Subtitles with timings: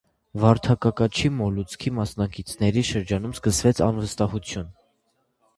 [0.43, 4.77] Վարդակակաչի մոլուցքի մասնակիցների շրջանում սկսվեց անվստահություն։